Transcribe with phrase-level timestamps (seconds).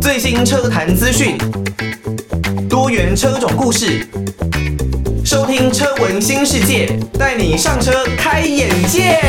[0.00, 1.38] 最新车坛资讯，
[2.68, 4.04] 多元车种故事，
[5.24, 9.20] 收听车闻新世界，带你上车开眼界。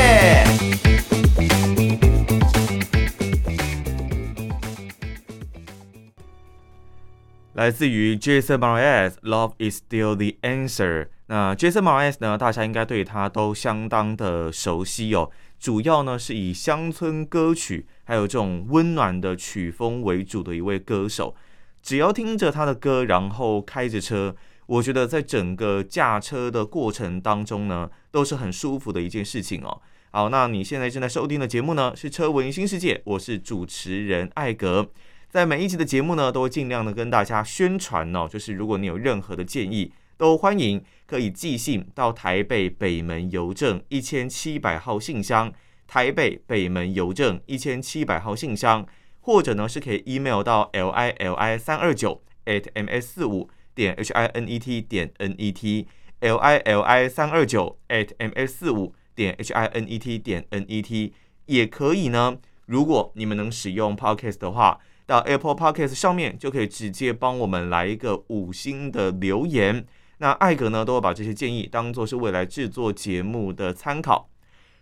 [7.54, 11.09] 来自于 Jason Mraz，Love is still the answer。
[11.34, 15.31] 那 Jason Mraz 呢，大家应该对他都相当的熟悉哦。
[15.59, 21.35] 主要呢是以乡村歌曲，还有这种温暖的曲风为主的一位歌手。
[21.81, 24.35] 只要听着他的歌，然后开着车，
[24.67, 29.81] 我觉得在整个驾车的过程当中呢，都是很舒服的一件事情哦。
[30.11, 34.88] 好，那你现在正在收听的节目呢是《车闻新世界》，我是主持人艾格。
[35.31, 40.81] 在每一集的节目呢，都会尽量的跟大家宣传哦，就是如果你有任何的建议，都欢迎
[41.13, 45.53] 可以寄信到台北北门邮政一千七百号信箱，
[45.86, 48.83] 台北北门邮政一千七百号信箱，
[49.22, 54.58] 或者呢是可以 email 到 l i l i 三二九 at m s 四五点 h i n e
[54.58, 55.88] t 点 n e t
[56.22, 60.44] l i l i 三二九 at m s 四五点 h i n e t 点
[60.50, 61.14] n e t
[61.45, 62.39] 也可以呢。
[62.66, 64.80] 如果你们能使用 Podcast 的话。
[65.06, 69.86] 到 Apple Podcast 上面就可以直接帮我们来一个五星的留言。
[70.17, 74.30] 那艾格呢都会把这些建议当做是未来制作节目的参考。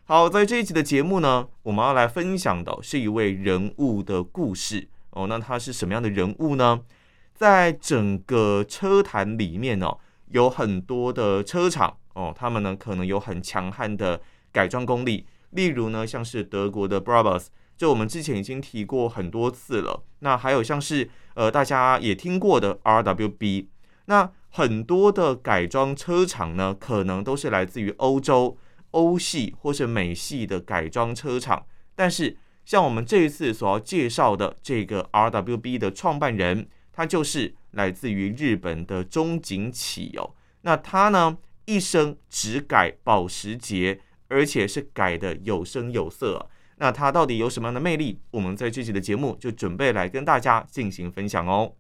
[0.06, 5.28] 好，在这一集的节目呢，我们要来分享的是一位人物的故事哦。
[5.28, 6.82] 那他是什么样的人物呢？
[7.34, 14.22] 在整个车坛里面哦，有很多的车厂哦，他们呢可能有很强悍的
[14.52, 17.48] 改装功力，例如呢像是德国的 Brabus。
[17.78, 23.66] 就我们之前已经提过很多次了，那还有像是呃大家也听过的 RWB，
[24.06, 28.58] 那很多的改装车厂呢，可能都是来自于欧洲、
[28.92, 46.50] 欧系或是美系的改装车厂，但是像我们这一次所要介绍的这个 RWB 的创办人，他就是来自于日本的中井启哦，那他呢一生只改保时捷，而且是改得有声有色。
[46.78, 48.20] 那他到底有什么样的魅力？
[48.32, 51.74] 我们在这期的节目就准备来跟大家进行分享哦。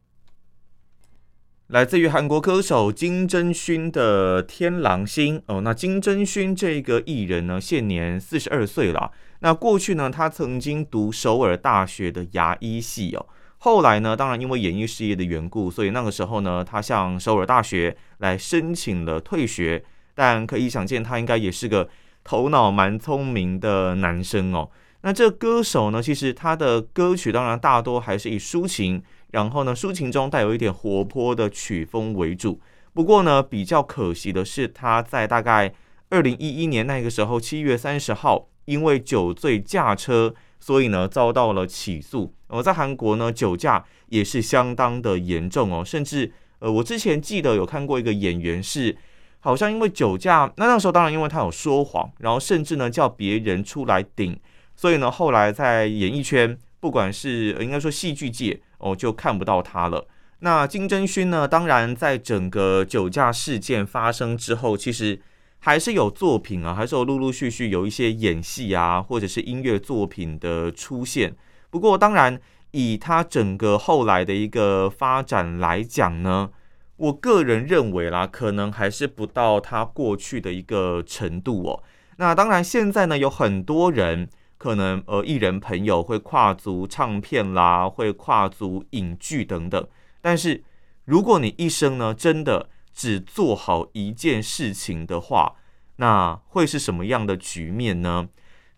[1.71, 9.09] 来自于韩国歌手金楨勋的《天狼星》哦，那金楨勋这个艺人呢，现年四十二岁了。
[9.39, 13.25] 那过去呢，他曾经读首尔大学的牙医系哦，
[13.59, 19.81] 后来呢，当然因为演艺事业的缘故，所以那个时候呢，他向首尔大学来申请了退学。
[20.13, 21.87] 但可以想见，他应该也是个
[22.25, 24.69] 头脑蛮聪明的男生哦。
[25.03, 29.01] 那这歌手呢，其实他的歌曲当然大多还是以抒情，
[29.31, 32.59] 然后呢，抒情中带有一点活泼的曲风为主。
[32.93, 35.73] 不过呢，比较可惜的是，他在大概
[36.09, 42.33] 二零一一年那个时候，七月三十号，因为酒醉驾车，所以呢遭到了起诉。
[42.47, 48.97] 而在韩国呢，酒驾也是相当的严重哦，甚至呃，我之前记得有看过一个演员是，
[49.39, 54.37] 好像因为酒驾，那那时候当然因为他有说谎，然后甚至呢叫别人出来顶。
[54.75, 60.07] 所以呢，后来在演艺圈，不管是应该说戏剧界哦，就看不到他了。
[60.39, 65.21] 那金桢勋呢，当然在整个酒驾事件发生之后，其实
[65.59, 71.35] 还是有作品啊，还是有陆陆续续有一些演戏啊，或者是音乐作品的出现。
[71.69, 76.49] 不过，当然以他整个后来的一个发展来讲呢，
[76.97, 81.83] 我个人认为啦，可能还是不到他过去的一个程度哦。
[82.17, 84.27] 那当然，现在呢，有很多人。
[84.61, 89.87] 可能呃，艺人朋友会跨足唱片啦，会跨足影剧等等。
[90.21, 90.63] 但是，
[91.05, 95.55] 如果你一生呢，真的只做好一件事情的话，
[95.95, 98.29] 那会是什么样的局面呢？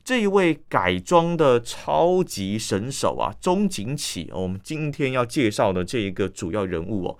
[0.06, 7.18] 这一位改装的超级神手啊，中井启，我们今天要介绍的这一个主要人物哦，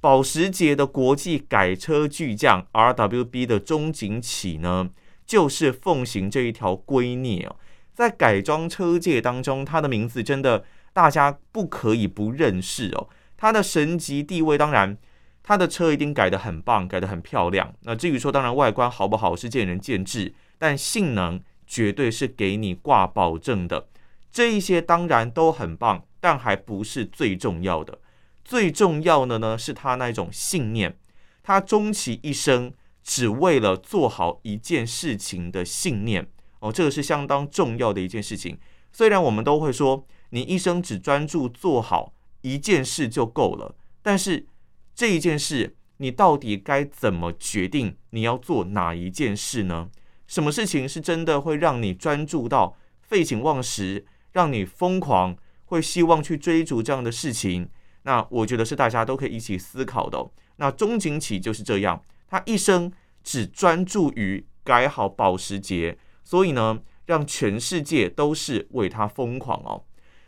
[0.00, 4.88] 保时捷的国际改车巨匠 RWB 的中井启呢，
[5.26, 7.56] 就是奉行这一条圭臬哦。
[7.94, 13.08] 在改装车界当中，他的名字真的大家不可以不认识哦。
[13.36, 14.96] 他的神级地位，当然
[15.42, 17.72] 他的车一定改得很棒，改得很漂亮。
[17.82, 23.88] 那至于说，当然外观好不好是见仁见智，但性能绝对是给你挂保证的。
[24.32, 28.00] 这一些当然都很棒，但还不是最重要的。
[28.44, 30.98] 最重要的呢，是他那种信念，
[31.42, 36.26] 他终其一生只为了做好一件事情的信念。
[36.64, 38.58] 哦，这个是相当重要的一件事情。
[38.90, 44.46] 虽然我们都会说，你一生只专注做好一件事就够了，但是
[44.94, 49.90] 这一件事，你到底该怎么决定你要做哪一件事呢？
[50.26, 57.68] 什么事情是真的会让你专注到废寝忘食，让你疯狂，会希望去追逐这样的事情？
[58.04, 60.30] 那我觉得是大家都可以一起思考的哦。
[60.56, 62.90] 那中景启就是这样，他一生
[63.22, 69.84] 只专注于改好保时捷，所以呢，让全世界都是为他疯狂哦。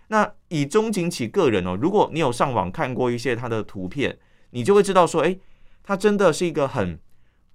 [0.08, 4.16] 那以中井启个人哦，如果你有上网看过一些他的图片，
[4.50, 5.40] 你就会知道说，诶，
[5.82, 7.00] 他真的是一个很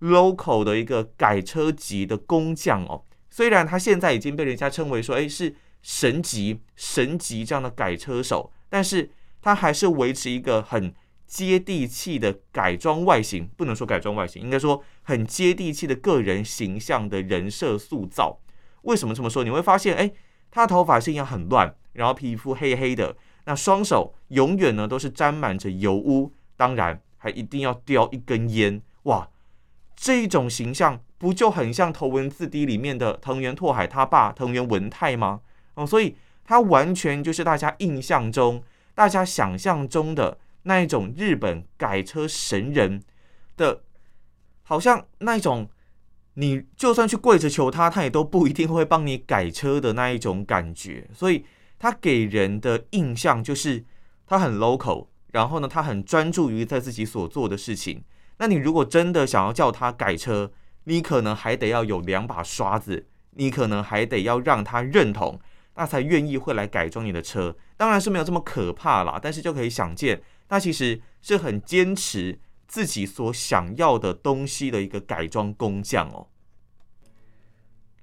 [0.01, 3.05] local 的一个改车级的工匠哦。
[3.29, 9.09] 虽然他现在已经被人家称为说，诶，是神级神级这样的改车手，但是
[9.41, 10.93] 他还是维持一个很
[11.31, 18.37] 接地气的改装外形，不能说改装外形，应该说很接地气的个人形象的人设塑造。
[18.81, 19.41] 为什么这么说？
[19.41, 20.13] 你会发现，诶，
[20.51, 21.73] 他头发是一样很乱。
[21.93, 29.29] 然后皮肤黑黑的，那双手永远呢都是沾满着油污，当然还一定要叼一根烟，哇，
[29.95, 35.39] 这一种形象不就很像《头文字 D》里面的藤原拓海他爸藤原文太吗？
[35.75, 38.61] 哦，所以他完全就是大家印象中、
[38.93, 43.01] 大家想象中的那一种日本改车神人
[43.57, 43.83] 的，
[44.63, 45.69] 好像那一种
[46.35, 51.45] 你就算去跪着求他，他也都不一定会帮你改车的那一种感觉，所以。
[51.83, 53.83] 他给人的印象就是
[54.27, 58.03] 他很 local，然后呢，他很专注于在自己所做的事情。
[58.37, 60.51] 那你如果真的想要叫他改车，
[60.83, 65.41] 你可能还得要有两把刷子，你可能还得要让他认同，
[65.75, 67.55] 那才愿意会来改装你的车。
[67.77, 76.27] 当然是没有这么可怕啦，但是就可以想见，他其实是很坚持自己所想要的东西的一个改装工匠哦。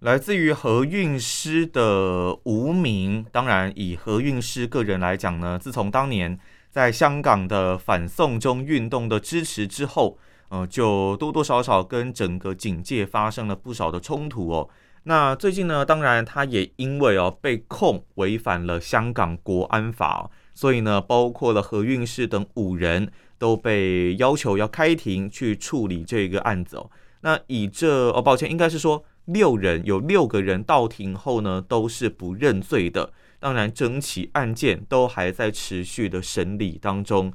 [0.01, 6.39] 来自于何韵诗的无名，当然以何韵诗个人来讲呢，自从当年
[6.71, 10.17] 在香港的反送中运动的支持之后，
[10.51, 14.69] 呃，就多多少少跟整个警界发生了不少的冲突哦。
[15.09, 26.91] 那最近呢，当然他也因为哦被控违反了香港国安法，所以呢，包括了何韵诗等五人都被要求要开庭去处理这个案子哦。
[27.23, 29.03] 那以这哦，抱歉，应该是说。
[29.29, 33.13] 六人有六个人到庭后呢，都是不认罪的。
[33.39, 37.31] 当然，整起案件都还在持续的审理当中。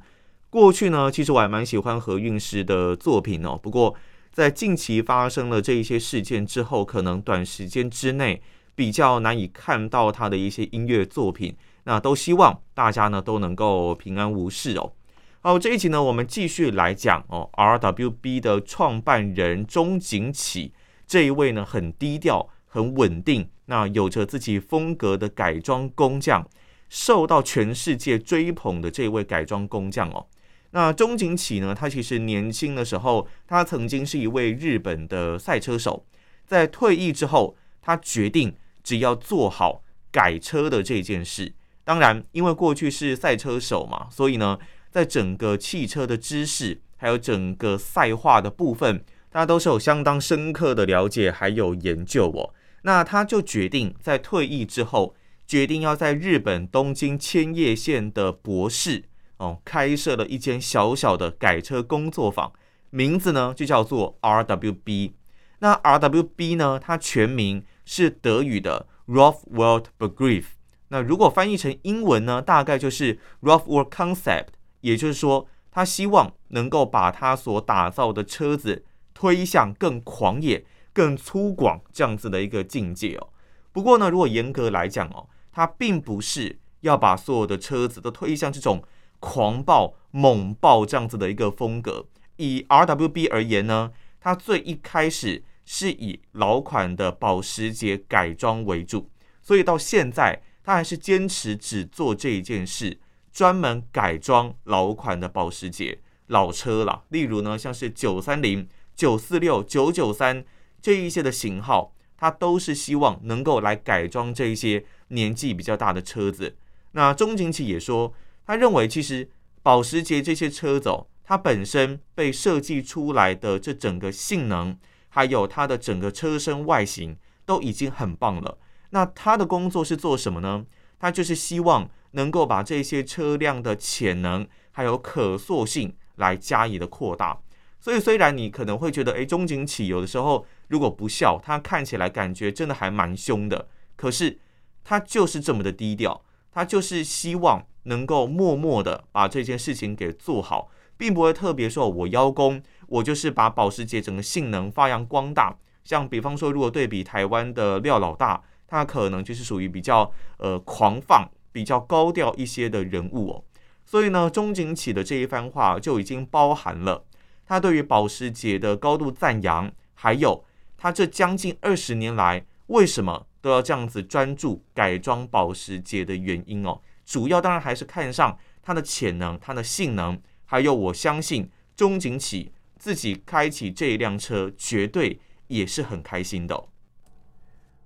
[0.50, 3.56] 过去呢，其实我还蛮喜欢何韵诗的作品哦。
[3.56, 3.94] 不过，
[4.34, 8.42] 在近期发生了这一些事件之后，可能短时间之内
[8.74, 11.56] 比较难以看到他的一些音乐作品。
[11.84, 14.92] 那都希望大家呢都能够平安无事哦。
[15.40, 20.72] 好，这一集呢，我们继续来讲哦，RWB 的创办人中井启。
[21.06, 26.44] 这一位呢，很低调、很稳定，那有着自己风格的改装工匠，
[26.88, 30.26] 受到全世界追捧的这位改装工匠哦。
[30.74, 36.04] 那中井启呢，他其实年轻的时候，他曾经是一位日本的赛车手，
[36.44, 41.54] 在退役之后，他决定只要做好改车的这件事。
[41.84, 44.58] 当然，因为过去是赛车手嘛，所以呢，
[44.90, 49.04] 在整个汽车的知识，还有整个赛化的部分。
[49.30, 52.54] 他都是有相当深刻的了解，还有研究哦。
[52.82, 55.14] 那他就决定在退役之后，
[55.46, 59.04] 决定要在日本东京千叶县的博士
[59.38, 62.52] 哦，开设了一间小小的改车工作坊，
[62.90, 65.12] 名字呢就叫做 RWB。
[65.58, 70.44] 那 RWB 呢，它全名是德语的 Rough World Begriff。
[70.88, 74.48] 那如果翻译成英文呢，大概就是 Rough World Concept。
[74.80, 78.84] 也就是说，他希望能够把他所打造的车子。
[79.16, 83.28] 推向更狂野、更粗犷这样子的一个境界哦。
[83.70, 88.82] 不过呢，如果严格来讲哦，它并不是要把所有的车子都推向这种
[89.24, 92.04] 狂暴、猛爆这样子的一个风格。
[92.36, 93.90] 以 RWB 而言呢，
[94.20, 99.08] 它最一开始是以老款的保时捷改装为主，
[99.40, 102.98] 所以到现在它还是坚持只做这一件事，
[103.32, 107.02] 专门改装老款的保时捷老车啦。
[107.08, 108.68] 例如呢，像是九三零。
[108.96, 110.44] 九四六、九九三
[110.80, 116.54] 这一些的型号，它都是希望能够来改装这一些年纪比较大的车子。
[116.92, 118.14] 那中景启也说，
[118.46, 119.28] 他认为其实
[119.62, 120.90] 保时捷这些车子，
[121.22, 128.58] 它本身被设计出来的这整个性能，还有它的整个车身外形都已经很棒了。
[128.90, 130.64] 那他的工作是做什么呢？
[130.98, 137.40] 他就是希望能够把这些车辆的潜能还有可塑性来加以的扩大。
[137.80, 143.68] 所以，虽然你可能会觉得，诶，中景起有的时候如果不笑，他看起来感觉真的还蛮凶的。
[143.96, 144.38] 可是，
[144.82, 163.44] 他就是这么的低调，他就是希望能够默默的把这件事情给做好，并不会特别说我邀功，我就是把保时捷整个性能发扬光大，像比方说，如果对比台湾的廖老大，他可能就是属于比较呃狂放、比较高调一些的人物哦。
[163.84, 167.04] 所以呢，中景启的这一番话就已经包含了
[167.46, 170.42] 他对于保时捷的高度赞扬，还有
[170.78, 176.80] 他这将近二十年来为什么都要这样子专注改装保时捷的原因哦。
[177.04, 186.64] 主要当然还是看上它的潜能、它的性能，还有我相信中景启自己开启这一辆车绝对也是很开心的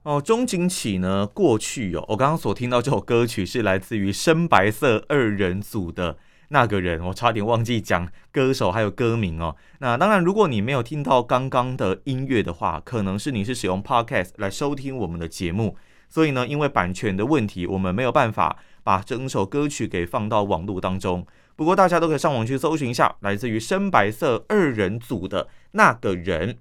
[0.03, 0.21] 哦。
[0.21, 6.17] 中景启呢，过去哦，我刚刚所听到这首歌曲是来自于深白色二人组的
[6.51, 9.55] 那个人，我差点忘记讲歌手还有歌名哦。
[9.81, 15.77] 那当然，如果你没有听到刚刚的音乐的话，可能是你是使用 Podcast 来收听我们的节目，
[16.09, 18.59] 所以呢，因为版权的问题，我们没有办法。
[18.89, 26.57] 把整首歌曲给放到网络当中，不过大家都可以上网去搜寻一下，来自于深白色二人组的那个人。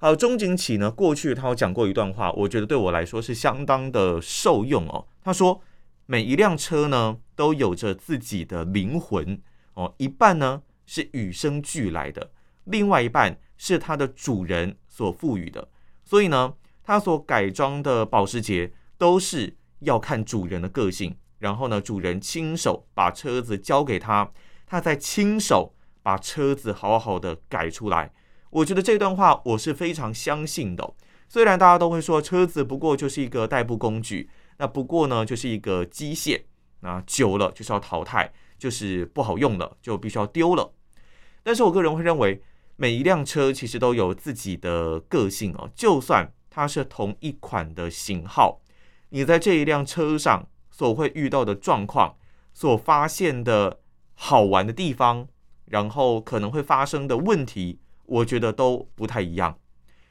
[0.00, 5.06] 好，中景启呢，过去他有讲过一段话，我觉得对我来说是相当的受用哦。
[5.22, 5.60] 他说，
[6.06, 9.40] 每一辆车呢都有着自己的灵魂
[9.74, 12.32] 哦，一半呢是与生俱来的，
[12.64, 15.68] 另外一半是它的主人所赋予的。
[16.02, 21.14] 所以呢，他所改装的保时捷都是要看主人的个性。
[21.38, 24.30] 然后呢，主人亲手把车子交给他，
[24.66, 28.12] 他再亲手把车子好好的改出来。
[28.50, 30.94] 我觉得这段话我是非常相信的。
[31.28, 36.42] 虽然大家都会说车子不过就是一个代步工具，那不过呢就是一个机械，
[36.80, 40.72] 那久了就是要淘汰，就是不好用了就必须要丢了。
[41.44, 42.42] 但是我个人会认为，
[42.76, 45.70] 每一辆车其实都有自己的个性哦。
[45.74, 48.60] 就算它是同一款的型号，
[49.10, 50.48] 你在这一辆车上。
[50.78, 52.14] 所会遇到的状况，
[52.54, 53.80] 所发现的
[54.14, 55.26] 好玩的地方，
[55.64, 59.58] 然后可能会发生的问题，我觉得都不太一样。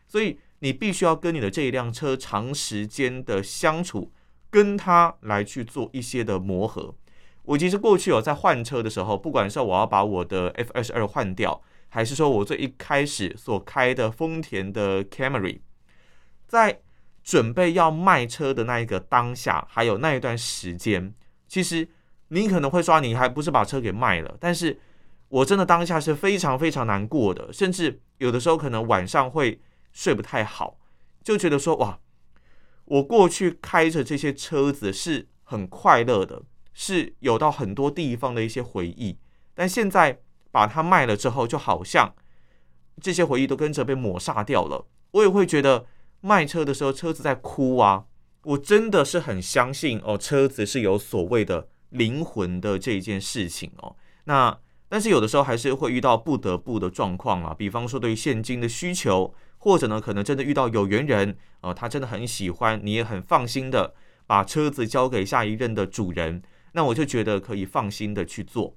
[0.09, 4.11] 所以你必须要跟你的这一辆车长时间的相处，
[4.49, 6.93] 跟它来去做一些的磨合。
[7.43, 15.59] 我其实过去有在换车的时候，不管是我要把我的 F 二十二换掉，还是说我最一开始所开的丰田的 Camry，
[16.45, 16.81] 在
[17.27, 21.13] 准备要卖车的那一个当下，还有那一段时间，
[21.45, 21.85] 其实
[22.29, 24.37] 你可能会说，你还不是把车给卖了？
[24.39, 24.79] 但是
[25.27, 29.59] 我真的当下是非常非常难过的，甚至有的时候可能晚上会
[29.91, 30.79] 睡不太好，
[31.21, 31.99] 就觉得说哇，
[32.85, 39.19] 我过去开着这些车子是很快乐的，是有到很多地方的一些回忆，
[39.53, 42.15] 但现在把它卖了之后，就好像
[43.01, 45.87] 这些回忆都跟着被抹杀掉了，我也会觉得。
[46.27, 48.03] 卖车的时候，车子在哭啊！
[48.43, 53.95] 我真的是很相信哦，车子是有所谓的灵魂的这一件事情哦。
[54.25, 63.93] 那但是有的时候还是会遇到不得不的状况啊，比方说对于现金的需求，或者呢可能真的遇到有缘人哦，他真的很喜欢，你也很放心的
[64.25, 66.41] 把车子交给下一任的主人，
[66.73, 68.75] 那我就觉得可以放心的去做。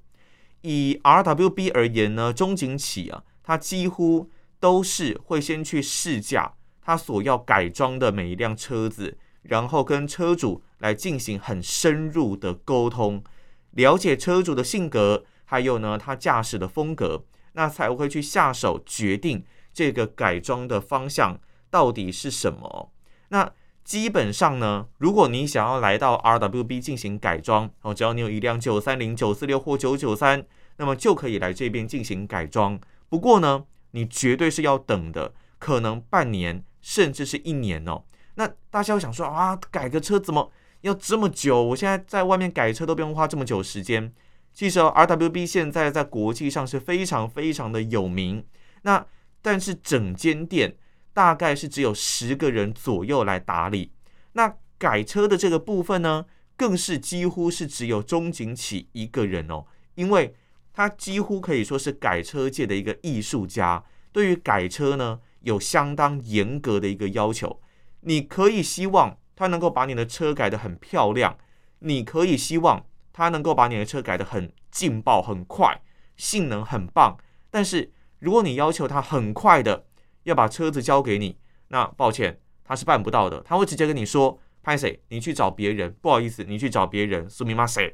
[0.63, 4.31] 以 RWB 而言呢，中景起啊，他几乎
[4.61, 6.55] 都是会先去试驾。
[6.91, 13.23] 他所要改装的每一辆车子，然后跟车主来进行很深入的沟通，
[13.71, 21.39] 了解车主的性格，还有呢他驾驶的风格，那才会去下手决定这个改装的方向
[21.71, 22.91] 到底是什么。
[23.29, 23.53] 那
[23.85, 30.45] 基本上呢，如果你想要来到 RWB 进行改装，哦，只要你有一辆九三零、九四六或九九三，
[30.79, 32.81] 那么就可以来这边进行改装。
[33.09, 36.65] 不过呢，你绝对是要等的，可能半年。
[36.81, 38.03] 甚至是一年哦，
[38.35, 40.51] 那大家会想说啊，改个车怎么
[40.83, 41.63] 要这么久？
[41.63, 44.13] 我现在在外面改车都不用花这么久时间。
[44.53, 48.45] 其实，RWB 现在在国际上是非常非常的有名。
[48.83, 49.07] 那
[49.41, 50.77] 但是整间店
[51.13, 53.93] 大概是只有十个人左右来打理。
[54.33, 56.25] 那改车的这个部分呢，
[56.57, 60.35] 更是几乎是只有中景启一个人哦，因为
[60.73, 63.85] 他几乎可以说是改车界的一个艺术家。
[64.13, 67.62] 对于改车呢，有相当严格的一个要求，
[68.02, 71.38] 你可以希望他能够把你的车改得很漂亮，
[71.80, 75.82] 你可以希望他能够把你的车改得很劲爆、很快，
[76.18, 77.18] 性能很棒。
[77.50, 79.86] 但是如果你要求他很快的
[80.24, 83.42] 要把车子交给你，那抱歉，他是办不到的。
[83.42, 87.94] 他会直接跟你说：“歹势，你去找别人，不好意思，你去找别人。”すみません，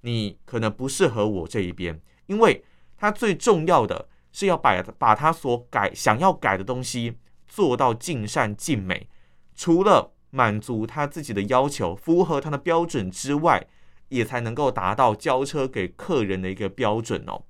[0.00, 2.64] 你可能不适合我这一边，因为
[2.96, 4.08] 他最重要的。
[4.33, 9.07] 是要把把他所改想要改的东西做到尽善尽美，
[9.55, 13.65] 除了满足他自己的要求，符合他的标准之外，
[14.09, 17.43] 也才能够达到交车给客人的一个标准哦。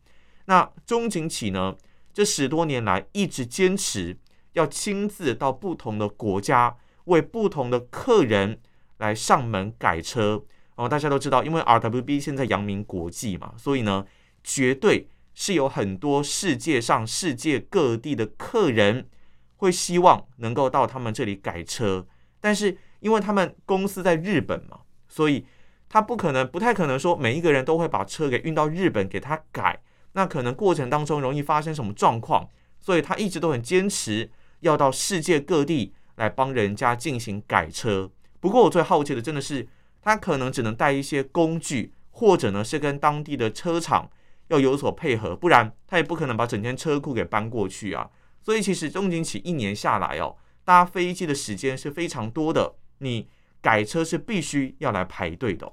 [0.45, 1.75] 那中景启呢，
[2.13, 4.17] 这十多年来一直坚持
[4.51, 6.75] 要亲自到不同的国家，
[7.05, 8.59] 为不同的客人
[8.97, 10.43] 来上门改车。
[10.75, 14.05] 哦，大家都知道，因为 RWB 现在扬名国际嘛，所以呢，
[14.43, 19.07] 绝对是有很多世界上世界各地的客人
[19.57, 22.05] 会希望能够到他们这里改车。
[22.39, 25.45] 但是因为他们公司在日本嘛，所以
[25.89, 29.81] 他不可能，不太可能说每一个人都会把车给运到日本给他改。
[30.13, 32.47] 那可能过程当中容易发生什么状况，
[32.79, 38.11] 所以他一直都很坚持要到世界各地来帮人家进行改车。
[38.39, 39.67] 不过我最好奇的真的是。
[40.05, 44.11] 他可能只能带一些工具，或者呢是跟当地的车厂
[44.47, 48.09] 要有所配合，不然他也不可能把整间车库给搬过去啊。
[48.41, 50.35] 所以其实中景起一年下来哦，
[50.65, 53.27] 搭飞机的时间是非常多的，你
[53.61, 55.71] 改车是必须要来排队的。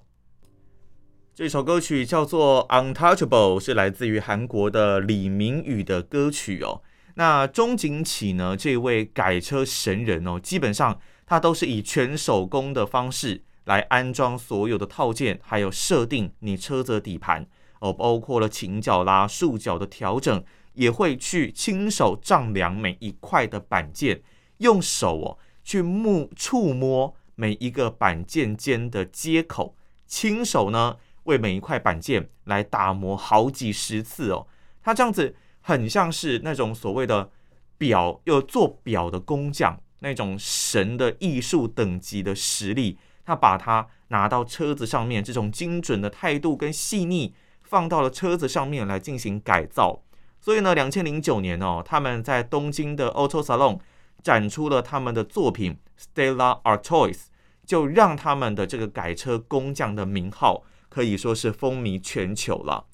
[1.34, 6.82] 这首歌曲叫做《Untouchable》，是来自于韩国的李明宇的歌曲哦。
[7.14, 13.42] 那中景启呢，这位改车神人哦，基本上他都是以全手工的方式。
[13.64, 17.46] 来安装所有的套件，还有设定你车子的底盘
[17.80, 20.42] 哦，包括了倾角啦、竖角的调整，
[20.74, 24.22] 也会去亲手丈量每一块的板件，
[24.58, 29.74] 用手哦去摸触摸每一个板件间的接口，
[30.06, 34.46] 亲手呢为每一块板件来打磨好几十次哦。
[34.82, 37.30] 他这样子很像是那种所谓的
[37.76, 42.98] 表又做表的工匠，那种神的艺术等级的实力。
[43.24, 47.32] 他把它拿到车子上面，这种精准的态度跟细腻，
[47.70, 50.02] 放到了车子上面来进行改造。
[50.40, 53.78] 所以呢，两千零九年哦，他们在东京的 Auto Salon
[54.24, 57.26] 展出了他们的作品 Stella Artois，
[57.64, 62.86] 就让他们的这个改车工匠的名号可以说是风靡全球了。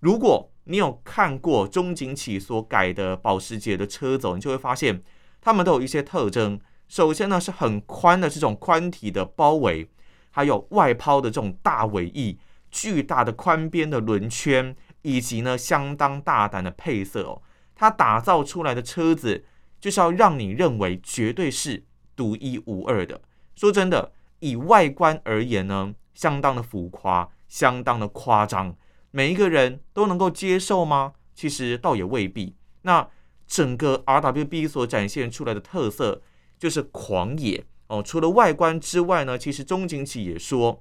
[0.00, 5.02] 如果你有看过中井启所改的保时捷的车子，你就会发现
[5.42, 6.58] 他们都有一些特征。
[6.88, 9.90] 首先呢，是很宽的这种宽体的包围，
[10.30, 12.38] 还有外抛的这种大尾翼、
[12.72, 17.40] 巨大的宽边的轮圈，以及呢相当大胆的配色哦。
[17.76, 19.44] 它打造出来的车子
[19.80, 21.84] 就是要让你认为绝对是
[22.16, 23.20] 独一无二的。
[23.54, 28.74] 说真的，以外观而言呢，相当的浮夸，相当的夸张，
[29.12, 31.12] 每一个人都能够接受吗？
[31.34, 32.56] 其实倒也未必。
[32.82, 33.08] 那
[33.46, 36.22] 整个 RWB 所展现出来的特色。
[36.58, 40.80] 就是狂野哦，除了外观之外呢，其实中井启也说，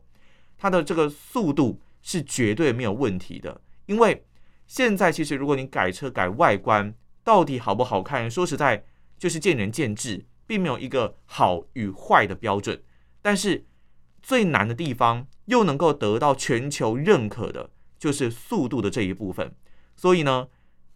[0.62, 3.60] 它的这个速度是绝对没有问题的。
[3.88, 4.24] 因为
[4.68, 6.94] 现在其实如果你改车改外观，
[7.24, 8.86] 到底好不好看，说实在
[9.18, 12.84] 就是见仁见智，并没有一个好与坏的标准。
[13.24, 13.66] 但是
[14.22, 19.56] 最难的地方又能够得到全球认可的，就是速度的这一部分。
[19.96, 20.48] 所以呢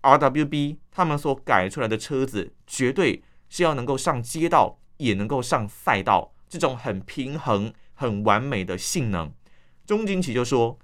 [0.04, 3.24] ，RWB 他们所改出来的车子绝对。
[3.48, 9.32] 是要能够上街道，也能够上赛道，这种很平衡、很完美的性能。
[9.86, 10.78] 中井启就说，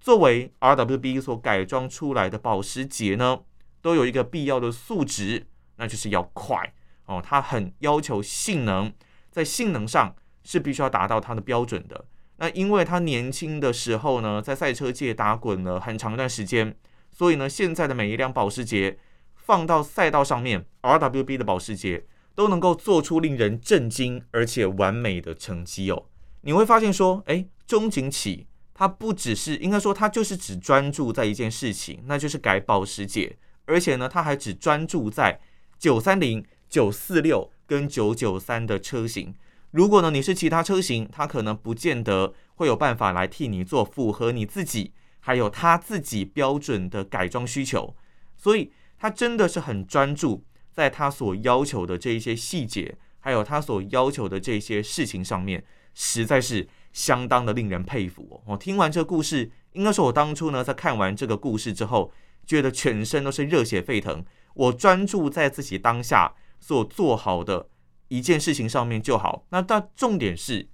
[0.00, 3.40] 作为 RWB 所改装出来的保时捷呢，
[3.80, 6.72] 都有一个必要的素质，那就是要快
[7.06, 7.22] 哦。
[7.24, 8.92] 它很要求性能，
[9.30, 12.04] 在性能上是必须要达到它的标准的。
[12.36, 16.76] 那因为他年轻的时候呢，在赛车界打滚了很长一段时间，
[17.10, 18.98] 所以呢，现在的每一辆保时捷。
[19.36, 26.06] 放到赛道上面，RWB 的保时捷都能够做出令人震惊而且完美的成绩哦。
[26.40, 35.40] 你会发现说，诶，中景启它不只是应该说它就是只专注在一件事情，那就是改保时捷，而且呢，它还只专注在
[35.78, 39.34] 九三零、九四六跟九九三的车型。
[39.70, 47.94] 如果呢你是其他车型，它可能不见得会有办法来替你做符合你自己还有他自己标准的改装需求，
[48.36, 48.72] 所以。
[48.96, 58.40] 它真的是很专注在它所要求的这一些细节，还有他所要求的这些事情上面，实在是相当的令人佩服哦。
[58.46, 62.10] 我听完这个故事，应该说我当初呢，在看完这个故事之后，
[62.46, 64.24] 觉得全身都是热血沸腾。
[64.54, 67.68] 我专注在自己当下所做好的
[68.08, 69.44] 一件事情上面就好。
[69.50, 70.68] 那但重点是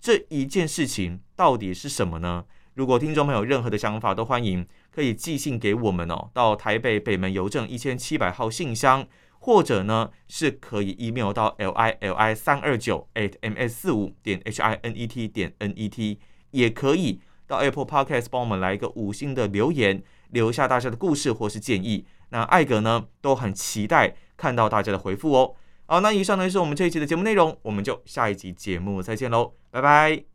[0.00, 2.44] 这一件事情到底是什么呢？
[2.74, 9.06] 如果听众朋友有任何的想法，都欢迎可以寄信给我们哦，到台北北门邮政一千七百号信箱，
[9.44, 15.06] 或者呢是可以 email 到 l i l i 三二九 at m s 四五点 h i n e
[15.06, 16.18] t 点 n e t，
[16.50, 22.06] 也可以到 Apple Podcast 帮我们来一个五星的留言，留下大家的故事或是建议。
[22.30, 25.54] 那艾格呢都很期待看到大家的回复哦。
[25.84, 30.33] 好，那以上呢就是我们这一期的节目内容，我们就下一集节目再见喽，拜拜。